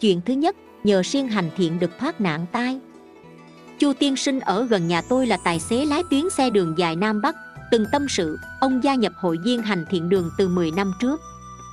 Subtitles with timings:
[0.00, 2.80] chuyện thứ nhất, nhờ siêng hành thiện được thoát nạn tai.
[3.78, 6.96] Chu tiên sinh ở gần nhà tôi là tài xế lái tuyến xe đường dài
[6.96, 7.36] nam bắc.
[7.70, 11.20] Từng tâm sự, ông gia nhập hội viên hành thiện đường từ 10 năm trước.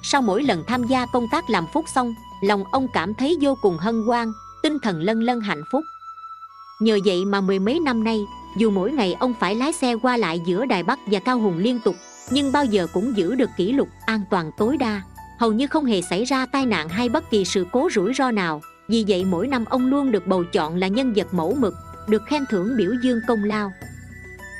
[0.04, 3.58] Sau mỗi lần tham gia công tác làm phúc xong, lòng ông cảm thấy vô
[3.62, 4.32] cùng hân hoan,
[4.64, 5.84] tinh thần lân lân hạnh phúc.
[6.82, 8.26] Nhờ vậy mà mười mấy năm nay,
[8.58, 11.58] dù mỗi ngày ông phải lái xe qua lại giữa đài bắc và cao hùng
[11.58, 11.96] liên tục,
[12.30, 15.02] nhưng bao giờ cũng giữ được kỷ lục an toàn tối đa
[15.44, 18.32] hầu như không hề xảy ra tai nạn hay bất kỳ sự cố rủi ro
[18.32, 18.62] nào.
[18.88, 21.76] Vì vậy mỗi năm ông luôn được bầu chọn là nhân vật mẫu mực,
[22.08, 23.72] được khen thưởng biểu dương công lao.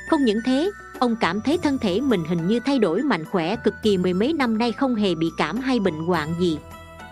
[0.10, 3.56] Không những thế, ông cảm thấy thân thể mình hình như thay đổi mạnh khỏe
[3.56, 6.58] cực kỳ mười mấy năm nay không hề bị cảm hay bệnh hoạn gì.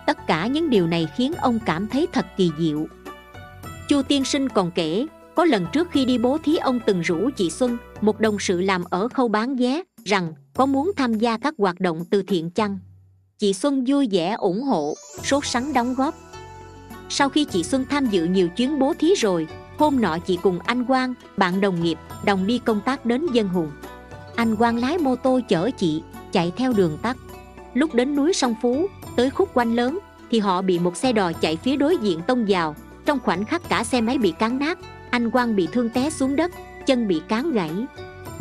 [0.08, 2.88] Tất cả những điều này khiến ông cảm thấy thật kỳ diệu.
[3.88, 7.30] Chu tiên sinh còn kể, có lần trước khi đi bố thí ông từng rủ
[7.38, 11.38] chị xuân, một đồng sự làm ở khâu bán vé, rằng có muốn tham gia
[11.38, 12.80] các hoạt động từ thiện chăng?
[13.42, 16.16] Chị xuân vui vẻ ủng hộ, sốt sắng đóng góp.
[17.10, 20.60] Sau khi chị xuân tham dự nhiều chuyến bố thí rồi, hôm nọ chị cùng
[20.60, 23.72] anh quang, bạn đồng nghiệp, đồng đi công tác đến dân hùng.
[24.36, 27.18] Anh quang lái mô tô chở chị, chạy theo đường tắt.
[27.74, 30.00] Lúc đến núi sông phú, tới khúc quanh lớn,
[30.32, 32.76] thì họ bị một xe đò chạy phía đối diện tông vào.
[33.06, 36.36] Trong khoảnh khắc cả xe máy bị cán nát, anh quang bị thương té xuống
[36.36, 36.52] đất,
[36.86, 37.72] chân bị cán gãy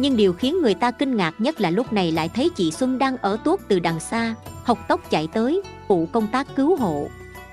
[0.01, 2.99] nhưng điều khiến người ta kinh ngạc nhất là lúc này lại thấy chị xuân
[2.99, 4.35] đang ở tuốt từ đằng xa,
[4.65, 7.09] học tốc chạy tới, phụ công tác cứu hộ.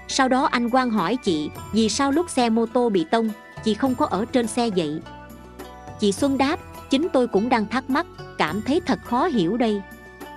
[0.07, 3.29] Sau đó anh quang hỏi chị, vì sao lúc xe mô tô bị tông,
[3.63, 5.01] chị không có ở trên xe vậy?
[5.99, 6.59] Chị xuân đáp,
[6.89, 8.05] chính tôi cũng đang thắc mắc,
[8.37, 9.81] cảm thấy thật khó hiểu đây.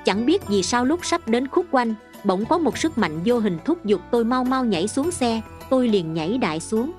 [0.05, 1.95] Chẳng biết vì sao lúc sắp đến khúc quanh,
[2.25, 5.41] bỗng có một sức mạnh vô hình thúc giục tôi mau mau nhảy xuống xe,
[5.71, 6.93] tôi liền nhảy đại xuống.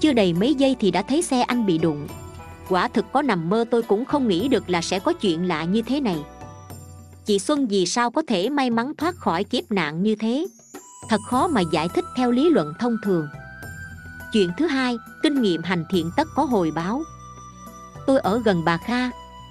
[0.00, 2.06] Chưa đầy mấy giây thì đã thấy xe anh bị đụng
[2.68, 5.64] quả thực có nằm mơ tôi cũng không nghĩ được là sẽ có chuyện lạ
[5.64, 6.24] như thế này.
[7.24, 10.46] Chị xuân vì sao có thể may mắn thoát khỏi kiếp nạn như thế?
[11.08, 13.28] Thật khó mà giải thích theo lý luận thông thường.
[14.32, 17.02] Chuyện thứ hai, kinh nghiệm hành thiện tất có hồi báo.
[18.06, 19.10] Tôi ở gần bà kha.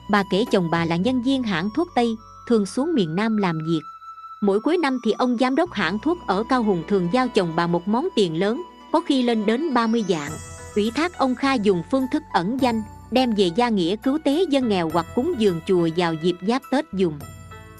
[0.10, 2.16] Bà kể chồng bà là nhân viên hãng thuốc tây,
[2.48, 3.82] thường xuống miền nam làm việc.
[4.42, 7.54] Mỗi cuối năm thì ông giám đốc hãng thuốc ở cao hùng thường giao chồng
[7.56, 10.32] bà một món tiền lớn, có khi lên đến 30 dạng.
[10.76, 12.82] Ủy thác ông kha dùng phương thức ẩn danh
[13.14, 16.62] đem về gia nghĩa cứu tế dân nghèo hoặc cúng dường chùa vào dịp giáp
[16.72, 17.20] tết dùng.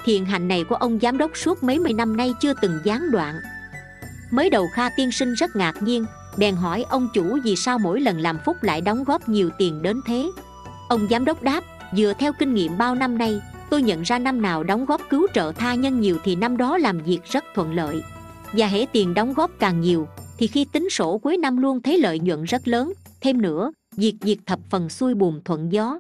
[0.06, 3.12] Thiện hành này của ông giám đốc suốt mấy mươi năm nay chưa từng gián
[3.12, 3.36] đoạn.
[4.32, 6.06] Mới đầu kha tiên sinh rất ngạc nhiên,
[6.38, 9.82] bèn hỏi ông chủ vì sao mỗi lần làm phúc lại đóng góp nhiều tiền
[9.82, 10.32] đến thế.
[10.90, 14.42] Ông giám đốc đáp, dựa theo kinh nghiệm bao năm nay, tôi nhận ra năm
[14.42, 17.74] nào đóng góp cứu trợ tha nhân nhiều thì năm đó làm việc rất thuận
[17.74, 18.04] lợi.
[18.52, 20.08] Và hễ tiền đóng góp càng nhiều
[20.44, 22.94] thì khi tính sổ cuối năm luôn thấy lợi nhuận rất lớn.
[23.22, 26.00] Thêm nữa, việc diệt thập phần xuôi buồm thuận gió.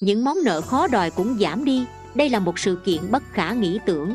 [0.00, 1.84] Những món nợ khó đòi cũng giảm đi.
[2.14, 4.14] Đây là một sự kiện bất khả nghĩ tưởng.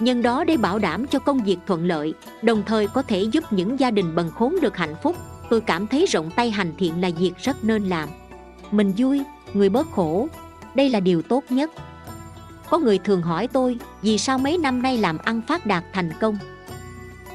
[0.00, 3.44] Nhân đó để bảo đảm cho công việc thuận lợi, đồng thời có thể giúp
[3.50, 5.16] những gia đình bần khốn được hạnh phúc,
[5.50, 8.08] tôi cảm thấy rộng tay hành thiện là việc rất nên làm.
[8.70, 9.22] Mình vui,
[9.54, 10.28] người bớt khổ.
[10.74, 11.70] Đây là điều tốt nhất.
[12.70, 16.10] Có người thường hỏi tôi, vì sao mấy năm nay làm ăn phát đạt thành
[16.20, 16.38] công?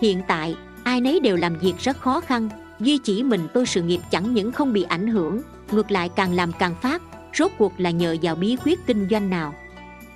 [0.01, 3.81] Hiện tại ai nấy đều làm việc rất khó khăn, duy chỉ mình tôi sự
[3.81, 5.41] nghiệp chẳng những không bị ảnh hưởng,
[5.71, 7.01] ngược lại càng làm càng phát,
[7.37, 9.53] rốt cuộc là nhờ vào bí quyết kinh doanh nào.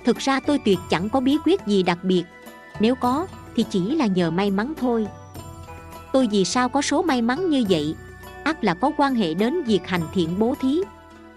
[0.04, 2.24] Thực ra tôi tuyệt chẳng có bí quyết gì đặc biệt,
[2.80, 3.26] nếu có
[3.56, 5.06] thì chỉ là nhờ may mắn thôi.
[6.12, 7.94] Tôi vì sao có số may mắn như vậy?
[8.44, 10.80] Ắt là có quan hệ đến việc hành thiện bố thí,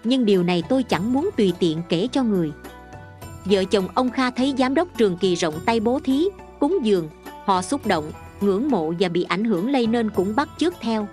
[0.04, 2.52] nhưng điều này tôi chẳng muốn tùy tiện kể cho người.
[3.44, 6.24] Vợ chồng ông kha thấy giám đốc trường kỳ rộng tay bố thí,
[6.60, 7.08] cúng dường,
[7.44, 11.08] họ xúc động ngưỡng mộ và bị ảnh hưởng lây nên cũng bắt chước theo.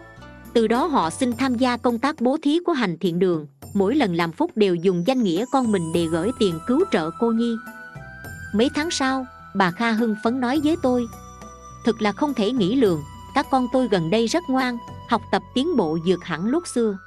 [0.54, 3.96] Từ đó họ xin tham gia công tác bố thí của hành thiện đường, mỗi
[3.96, 7.32] lần làm phúc đều dùng danh nghĩa con mình để gửi tiền cứu trợ cô
[7.32, 7.56] nhi.
[8.54, 9.26] Mấy tháng sau,
[9.56, 11.08] bà kha hưng phấn nói với tôi,
[11.86, 13.02] thực là không thể nghĩ lường,
[13.36, 14.78] các con tôi gần đây rất ngoan,
[15.10, 16.98] học tập tiến bộ vượt hẳn lúc xưa.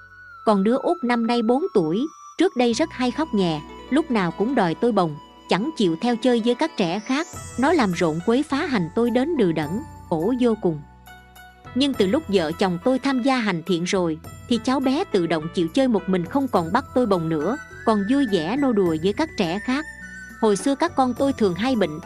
[0.44, 2.06] Còn đứa út năm nay 4 tuổi,
[2.38, 5.16] trước đây rất hay khóc nhè, lúc nào cũng đòi tôi bồng,
[5.48, 7.26] chẳng chịu theo chơi với các trẻ khác,
[7.58, 9.68] nó làm rộn quấy phá hành tôi đến đừ đẫn
[10.10, 10.80] khổ vô cùng.
[11.74, 14.18] Nhưng từ lúc vợ chồng tôi tham gia hành thiện rồi,
[14.48, 17.56] thì cháu bé tự động chịu chơi một mình không còn bắt tôi bồng nữa,
[17.86, 19.84] còn vui vẻ nô đùa với các trẻ khác.
[20.41, 22.00] Hồi xưa các con tôi thường hay bệnh,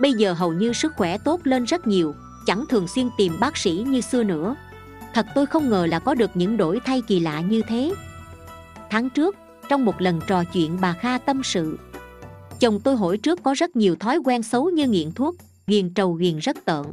[0.00, 2.14] bây giờ hầu như sức khỏe tốt lên rất nhiều,
[2.46, 4.56] chẳng thường xuyên tìm bác sĩ như xưa nữa.
[5.14, 7.92] Thật tôi không ngờ là có được những đổi thay kỳ lạ như thế.
[8.90, 9.36] Tháng trước,
[9.68, 11.78] trong một lần trò chuyện bà kha tâm sự,
[12.60, 15.36] chồng tôi hỏi trước có rất nhiều thói quen xấu như nghiện thuốc,
[15.66, 16.84] ghiền trầu ghiền rất tợn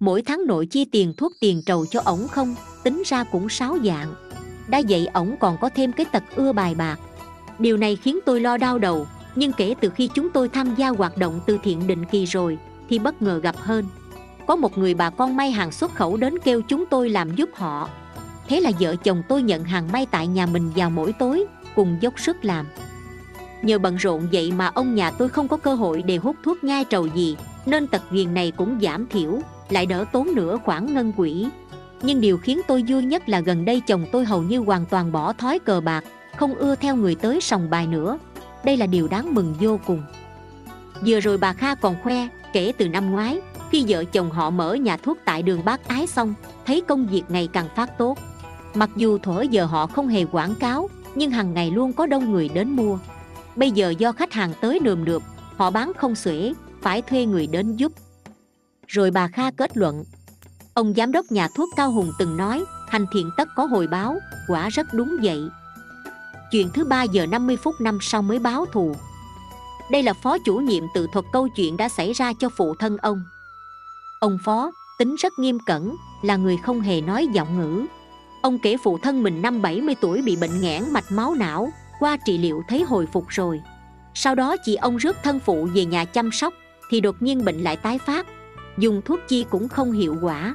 [0.00, 2.54] mỗi tháng nội chi tiền thuốc tiền trầu cho ổng không?
[2.82, 4.14] Tính ra cũng sáu dạng.
[4.68, 6.96] Đã vậy ổng còn có thêm cái tật ưa bài bạc.
[7.58, 10.88] Điều này khiến tôi lo đau đầu, nhưng kể từ khi chúng tôi tham gia
[10.88, 12.58] hoạt động từ thiện định kỳ rồi,
[12.88, 13.84] thì bất ngờ gặp hơn.
[14.46, 17.50] Có một người bà con may hàng xuất khẩu đến kêu chúng tôi làm giúp
[17.54, 17.88] họ.
[18.48, 21.44] Thế là vợ chồng tôi nhận hàng may tại nhà mình vào mỗi tối,
[21.76, 22.66] cùng dốc sức làm.
[23.62, 26.64] Nhờ bận rộn vậy mà ông nhà tôi không có cơ hội để hút thuốc
[26.64, 27.36] nhai trầu gì,
[27.66, 29.38] nên tật ghiền này cũng giảm thiểu
[29.68, 31.46] lại đỡ tốn nửa khoản ngân quỹ.
[32.02, 35.12] Nhưng điều khiến tôi vui nhất là gần đây chồng tôi hầu như hoàn toàn
[35.12, 36.04] bỏ thói cờ bạc,
[36.36, 38.18] không ưa theo người tới sòng bài nữa.
[38.64, 40.02] Đây là điều đáng mừng vô cùng.
[41.06, 43.40] Vừa rồi bà kha còn khoe, kể từ năm ngoái,
[43.70, 46.34] khi vợ chồng họ mở nhà thuốc tại đường bác ái xong,
[46.66, 48.18] thấy công việc ngày càng phát tốt.
[48.74, 52.32] Mặc dù thuở giờ họ không hề quảng cáo, nhưng hàng ngày luôn có đông
[52.32, 52.98] người đến mua.
[53.56, 55.22] Bây giờ do khách hàng tới nườm nượp,
[55.56, 56.52] họ bán không xuể,
[56.82, 57.92] phải thuê người đến giúp
[58.94, 60.04] rồi bà kha kết luận.
[60.74, 64.18] Ông giám đốc nhà thuốc cao hùng từng nói, hành thiện tất có hồi báo,
[64.48, 65.48] quả rất đúng vậy.
[66.50, 68.94] Chuyện thứ ba giờ 50 phút năm sau mới báo thù.
[69.90, 72.96] Đây là phó chủ nhiệm tự thuật câu chuyện đã xảy ra cho phụ thân
[72.96, 73.24] ông.
[74.20, 77.86] Ông phó, tính rất nghiêm cẩn, là người không hề nói giọng ngữ.
[78.42, 82.16] Ông kể phụ thân mình năm 70 tuổi bị bệnh nghẽn mạch máu não, qua
[82.26, 83.60] trị liệu thấy hồi phục rồi.
[84.14, 86.54] Sau đó chị ông rước thân phụ về nhà chăm sóc,
[86.90, 88.26] thì đột nhiên bệnh lại tái phát
[88.78, 90.54] dùng thuốc chi cũng không hiệu quả.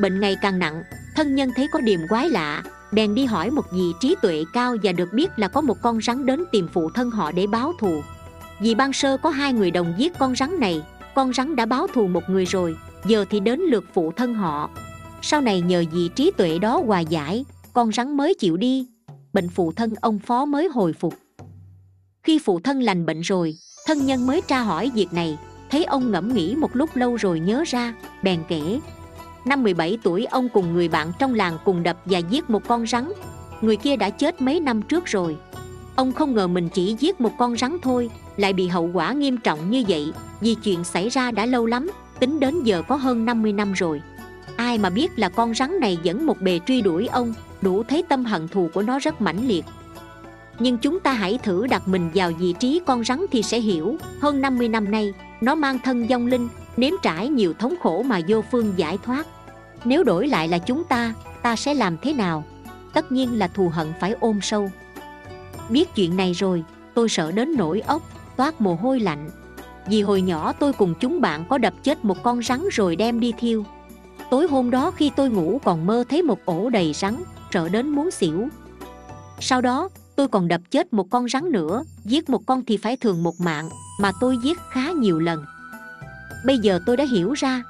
[0.00, 0.82] Bệnh ngày càng nặng,
[1.16, 2.62] thân nhân thấy có điểm quái lạ,
[2.92, 6.00] bèn đi hỏi một vị trí tuệ cao và được biết là có một con
[6.02, 8.02] rắn đến tìm phụ thân họ để báo thù.
[8.60, 10.82] Vì ban sơ có hai người đồng giết con rắn này,
[11.14, 12.76] con rắn đã báo thù một người rồi,
[13.06, 14.70] giờ thì đến lượt phụ thân họ.
[15.22, 18.86] Sau này nhờ vị trí tuệ đó hòa giải, con rắn mới chịu đi.
[19.32, 21.14] Bệnh phụ thân ông phó mới hồi phục.
[22.22, 23.54] Khi phụ thân lành bệnh rồi,
[23.86, 25.38] thân nhân mới tra hỏi việc này
[25.70, 28.80] thấy ông ngẫm nghĩ một lúc lâu rồi nhớ ra, bèn kể.
[29.44, 32.86] Năm 17 tuổi, ông cùng người bạn trong làng cùng đập và giết một con
[32.86, 33.12] rắn.
[33.60, 35.36] Người kia đã chết mấy năm trước rồi.
[35.96, 39.36] Ông không ngờ mình chỉ giết một con rắn thôi, lại bị hậu quả nghiêm
[39.36, 43.24] trọng như vậy, vì chuyện xảy ra đã lâu lắm, tính đến giờ có hơn
[43.24, 44.02] 50 năm rồi.
[44.56, 48.02] Ai mà biết là con rắn này vẫn một bề truy đuổi ông, đủ thấy
[48.08, 49.64] tâm hận thù của nó rất mãnh liệt.
[50.58, 53.96] Nhưng chúng ta hãy thử đặt mình vào vị trí con rắn thì sẽ hiểu,
[54.20, 58.20] hơn 50 năm nay nó mang thân vong linh, nếm trải nhiều thống khổ mà
[58.28, 59.26] vô phương giải thoát.
[59.84, 62.44] Nếu đổi lại là chúng ta ta sẽ làm thế nào?
[62.92, 64.70] Tất nhiên là thù hận phải ôm sâu.
[65.68, 66.64] Biết chuyện này rồi,
[66.94, 68.02] tôi sợ đến nỗi ốc,
[68.36, 69.30] toát mồ hôi lạnh.
[69.86, 73.20] Vì hồi nhỏ tôi cùng chúng bạn có đập chết một con rắn rồi đem
[73.20, 73.64] đi thiêu.
[74.30, 77.16] Tối hôm đó khi tôi ngủ còn mơ thấy một ổ đầy rắn,
[77.50, 78.48] sợ đến muốn xỉu.
[79.40, 82.96] Sau đó tôi còn đập chết một con rắn nữa, giết một con thì phải
[82.96, 83.68] thường một mạng,
[84.00, 85.44] mà tôi giết khá nhiều lần.
[86.46, 87.62] Bây giờ tôi đã hiểu ra,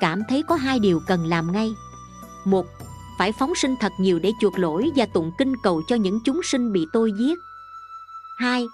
[0.00, 1.74] cảm thấy có hai điều cần làm ngay.
[2.44, 2.66] Một,
[3.18, 6.40] phải phóng sinh thật nhiều để chuộc lỗi và tụng kinh cầu cho những chúng
[6.42, 7.38] sinh bị tôi giết.
[8.38, 8.66] Hai,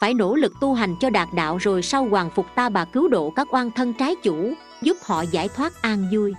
[0.00, 3.08] phải nỗ lực tu hành cho đạt đạo rồi sau hoàng phục ta bà cứu
[3.08, 4.52] độ các oan thân trái chủ,
[4.82, 6.34] giúp họ giải thoát an vui.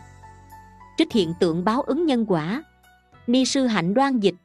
[0.98, 2.63] Trích hiện tượng báo ứng nhân quả.
[3.27, 4.36] Ni sư hạnh đoan dịch